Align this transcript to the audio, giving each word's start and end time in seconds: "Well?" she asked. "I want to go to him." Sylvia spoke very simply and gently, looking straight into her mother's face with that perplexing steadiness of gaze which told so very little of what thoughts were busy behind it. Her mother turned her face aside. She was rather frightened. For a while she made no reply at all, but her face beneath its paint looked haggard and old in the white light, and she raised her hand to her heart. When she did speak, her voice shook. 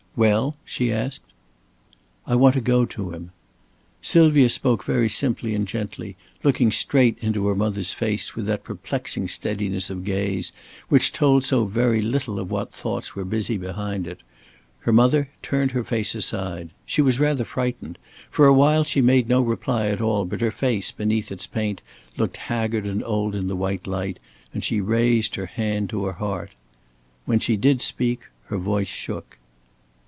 "Well?" 0.13 0.57
she 0.65 0.91
asked. 0.91 1.21
"I 2.27 2.35
want 2.35 2.55
to 2.55 2.59
go 2.61 2.83
to 2.85 3.11
him." 3.11 3.31
Sylvia 4.01 4.49
spoke 4.49 4.83
very 4.83 5.07
simply 5.07 5.55
and 5.55 5.65
gently, 5.65 6.17
looking 6.43 6.69
straight 6.69 7.17
into 7.21 7.47
her 7.47 7.55
mother's 7.55 7.93
face 7.93 8.35
with 8.35 8.45
that 8.47 8.65
perplexing 8.65 9.29
steadiness 9.29 9.89
of 9.89 10.03
gaze 10.03 10.51
which 10.89 11.13
told 11.13 11.45
so 11.45 11.63
very 11.63 12.01
little 12.01 12.39
of 12.41 12.51
what 12.51 12.73
thoughts 12.73 13.15
were 13.15 13.23
busy 13.23 13.55
behind 13.57 14.05
it. 14.05 14.19
Her 14.79 14.91
mother 14.91 15.29
turned 15.41 15.71
her 15.71 15.83
face 15.85 16.13
aside. 16.13 16.71
She 16.85 17.01
was 17.01 17.17
rather 17.17 17.45
frightened. 17.45 17.97
For 18.29 18.47
a 18.47 18.53
while 18.53 18.83
she 18.83 18.99
made 18.99 19.29
no 19.29 19.39
reply 19.41 19.87
at 19.87 20.01
all, 20.01 20.25
but 20.25 20.41
her 20.41 20.51
face 20.51 20.91
beneath 20.91 21.31
its 21.31 21.47
paint 21.47 21.81
looked 22.17 22.35
haggard 22.35 22.85
and 22.85 23.01
old 23.01 23.33
in 23.33 23.47
the 23.47 23.55
white 23.55 23.87
light, 23.87 24.19
and 24.53 24.61
she 24.61 24.81
raised 24.81 25.35
her 25.35 25.45
hand 25.45 25.89
to 25.91 26.03
her 26.03 26.13
heart. 26.19 26.51
When 27.23 27.39
she 27.39 27.55
did 27.55 27.81
speak, 27.81 28.23
her 28.47 28.57
voice 28.57 28.89
shook. 28.89 29.37